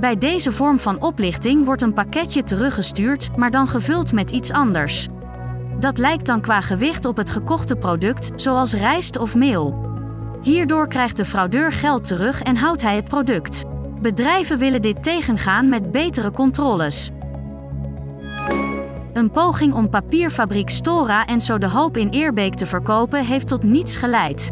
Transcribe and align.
Bij 0.00 0.18
deze 0.18 0.52
vorm 0.52 0.78
van 0.78 1.02
oplichting 1.02 1.64
wordt 1.64 1.82
een 1.82 1.92
pakketje 1.92 2.42
teruggestuurd, 2.42 3.36
maar 3.36 3.50
dan 3.50 3.68
gevuld 3.68 4.12
met 4.12 4.30
iets 4.30 4.50
anders. 4.50 5.08
Dat 5.80 5.98
lijkt 5.98 6.26
dan 6.26 6.40
qua 6.40 6.60
gewicht 6.60 7.04
op 7.04 7.16
het 7.16 7.30
gekochte 7.30 7.76
product, 7.76 8.30
zoals 8.36 8.72
rijst 8.72 9.18
of 9.18 9.34
meel. 9.34 9.86
Hierdoor 10.42 10.88
krijgt 10.88 11.16
de 11.16 11.24
fraudeur 11.24 11.72
geld 11.72 12.06
terug 12.06 12.42
en 12.42 12.56
houdt 12.56 12.82
hij 12.82 12.96
het 12.96 13.04
product. 13.04 13.64
Bedrijven 14.00 14.58
willen 14.58 14.82
dit 14.82 15.02
tegengaan 15.02 15.68
met 15.68 15.92
betere 15.92 16.30
controles. 16.30 17.10
Een 19.12 19.30
poging 19.30 19.74
om 19.74 19.90
papierfabriek 19.90 20.70
Stora 20.70 21.26
en 21.26 21.40
zo 21.40 21.58
de 21.58 21.68
hoop 21.68 21.96
in 21.96 22.08
Eerbeek 22.08 22.54
te 22.54 22.66
verkopen 22.66 23.24
heeft 23.24 23.48
tot 23.48 23.62
niets 23.62 23.96
geleid. 23.96 24.50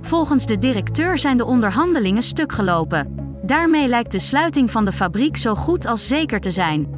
Volgens 0.00 0.46
de 0.46 0.58
directeur 0.58 1.18
zijn 1.18 1.36
de 1.36 1.44
onderhandelingen 1.44 2.22
stuk 2.22 2.52
gelopen. 2.52 3.21
Daarmee 3.52 3.88
lijkt 3.88 4.12
de 4.12 4.18
sluiting 4.18 4.70
van 4.70 4.84
de 4.84 4.92
fabriek 4.92 5.36
zo 5.36 5.54
goed 5.54 5.86
als 5.86 6.06
zeker 6.06 6.40
te 6.40 6.50
zijn. 6.50 6.88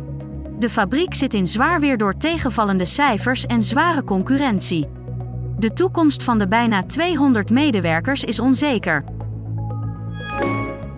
De 0.58 0.70
fabriek 0.70 1.14
zit 1.14 1.34
in 1.34 1.46
zwaar 1.46 1.80
weer 1.80 1.98
door 1.98 2.16
tegenvallende 2.16 2.84
cijfers 2.84 3.46
en 3.46 3.62
zware 3.62 4.04
concurrentie. 4.04 4.88
De 5.58 5.72
toekomst 5.72 6.22
van 6.22 6.38
de 6.38 6.48
bijna 6.48 6.82
200 6.82 7.50
medewerkers 7.50 8.24
is 8.24 8.38
onzeker. 8.38 9.04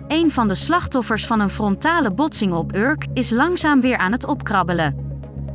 Een 0.07 0.31
van 0.31 0.47
de 0.47 0.55
slachtoffers 0.55 1.25
van 1.25 1.39
een 1.39 1.49
frontale 1.49 2.11
botsing 2.11 2.53
op 2.53 2.75
Urk 2.75 3.05
is 3.13 3.29
langzaam 3.29 3.81
weer 3.81 3.97
aan 3.97 4.11
het 4.11 4.25
opkrabbelen. 4.25 4.95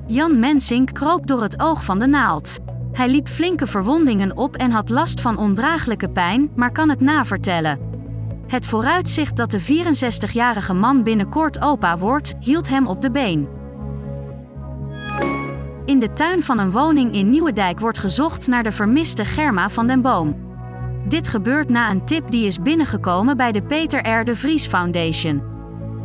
Jan 0.07 0.39
Mensink 0.39 0.95
kroop 0.95 1.27
door 1.27 1.43
het 1.43 1.61
oog 1.61 1.85
van 1.85 1.99
de 1.99 2.07
naald. 2.07 2.59
Hij 2.93 3.09
liep 3.09 3.29
flinke 3.29 3.67
verwondingen 3.67 4.37
op 4.37 4.57
en 4.57 4.71
had 4.71 4.89
last 4.89 5.21
van 5.21 5.39
ondraaglijke 5.39 6.09
pijn, 6.09 6.51
maar 6.57 6.73
kan 6.73 6.89
het 6.89 7.01
navertellen. 7.01 7.92
Het 8.53 8.67
vooruitzicht 8.67 9.37
dat 9.37 9.51
de 9.51 9.61
64-jarige 9.61 10.73
man 10.73 11.03
binnenkort 11.03 11.61
opa 11.61 11.99
wordt, 11.99 12.35
hield 12.41 12.69
hem 12.69 12.87
op 12.87 13.03
de 13.03 13.11
been. 13.11 13.49
In 15.85 15.99
de 15.99 16.13
tuin 16.13 16.43
van 16.43 16.59
een 16.59 16.71
woning 16.71 17.15
in 17.15 17.31
Nieuwedijk 17.31 17.81
wordt 17.81 17.99
gezocht 17.99 18.47
naar 18.47 18.63
de 18.63 18.73
vermiste 18.73 19.25
Germa 19.25 19.71
van 19.71 19.87
den 19.87 20.03
Boom. 20.03 20.37
Dit 21.09 21.29
gebeurt 21.29 21.69
na 21.69 21.91
een 21.91 22.07
tip 22.07 22.31
die 22.31 22.47
is 22.47 22.63
binnengekomen 22.63 23.37
bij 23.37 23.53
de 23.53 23.63
Peter 23.63 24.21
R. 24.21 24.25
de 24.25 24.37
Vries 24.37 24.67
Foundation. 24.67 25.43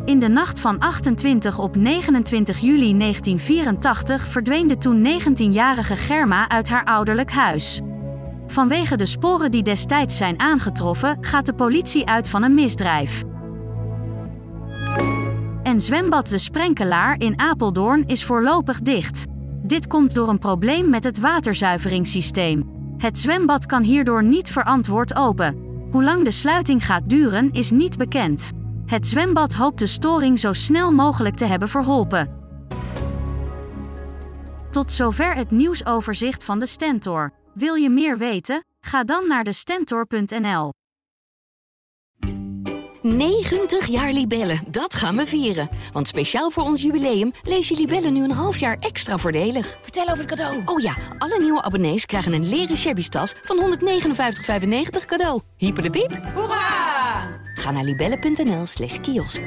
In 0.06 0.20
de 0.20 0.28
nacht 0.28 0.60
van 0.60 0.80
28 0.80 1.60
op 1.60 1.76
29 1.76 2.60
juli 2.60 2.98
1984 2.98 4.28
verdween 4.28 4.68
de 4.68 4.78
toen 4.78 5.08
19-jarige 5.22 5.96
Germa 5.96 6.50
uit 6.50 6.70
haar 6.70 6.86
ouderlijk 6.86 7.32
huis. 7.32 7.82
Vanwege 8.48 8.96
de 8.96 9.06
sporen 9.06 9.52
die 9.52 9.64
destijds 9.64 10.18
zijn 10.18 10.40
aangetroffen, 10.40 11.18
gaat 11.22 11.46
de 11.46 11.54
politie 11.54 12.06
uit 12.06 12.30
van 12.30 12.44
een 12.44 12.54
misdrijf. 12.54 13.24
En 15.64 15.82
zwembad 15.82 16.28
De 16.28 16.38
Sprenkelaar 16.38 17.20
in 17.20 17.40
Apeldoorn 17.40 18.06
is 18.06 18.26
voorlopig 18.26 18.82
dicht. 18.82 19.26
Dit 19.64 19.88
komt 19.88 20.16
door 20.16 20.30
een 20.30 20.40
probleem 20.40 20.90
met 20.90 21.04
het 21.04 21.20
waterzuiveringssysteem. 21.20 22.76
Het 22.98 23.18
zwembad 23.18 23.66
kan 23.66 23.84
hierdoor 23.84 24.24
niet 24.24 24.52
verantwoord 24.52 25.16
open. 25.16 25.56
Hoe 25.92 26.04
lang 26.04 26.24
de 26.24 26.32
sluiting 26.32 26.86
gaat 26.86 27.10
duren 27.10 27.52
is 27.52 27.72
niet 27.72 27.98
bekend. 27.98 28.52
Het 28.86 29.08
zwembad 29.08 29.54
hoopt 29.54 29.80
de 29.80 29.88
storing 29.88 30.40
zo 30.40 30.54
snel 30.54 30.92
mogelijk 30.92 31.36
te 31.36 31.46
hebben 31.46 31.70
verholpen. 31.70 32.30
Tot 34.72 34.92
zover 34.92 35.36
het 35.36 35.52
nieuwsoverzicht 35.52 36.44
van 36.44 36.60
de 36.60 36.66
Stentor. 36.66 37.34
Wil 37.58 37.76
je 37.76 37.90
meer 37.90 38.18
weten? 38.18 38.66
Ga 38.80 39.04
dan 39.04 39.28
naar 39.28 39.44
de 39.44 39.54
Stentor.nl. 39.54 40.74
90 43.02 43.86
jaar 43.88 44.12
Libellen, 44.12 44.60
dat 44.72 44.96
gaan 44.96 45.16
we 45.16 45.26
vieren. 45.26 45.70
Want 45.94 46.08
speciaal 46.08 46.52
voor 46.52 46.64
ons 46.64 46.82
jubileum 46.82 47.32
lees 47.44 47.68
je 47.68 47.76
Libellen 47.76 48.14
nu 48.14 48.24
een 48.24 48.32
half 48.32 48.58
jaar 48.58 48.78
extra 48.80 49.18
voordelig. 49.18 49.78
Vertel 49.82 50.04
over 50.04 50.18
het 50.18 50.28
cadeau. 50.28 50.62
Oh 50.66 50.80
ja, 50.80 50.94
alle 51.18 51.40
nieuwe 51.42 51.62
abonnees 51.62 52.06
krijgen 52.06 52.34
een 52.34 52.50
leren 52.50 52.78
shabby 52.78 53.08
tas 53.10 53.36
van 53.42 53.78
159,95 53.80 55.06
cadeau. 55.06 55.42
Hyper 55.56 55.84
de 55.84 55.90
piep. 55.90 56.20
Hoera! 56.34 57.40
Ga 57.54 57.72
naar 57.72 57.84
libellen.nl 57.84 58.66
slash 58.66 59.00
kiosk. 59.00 59.42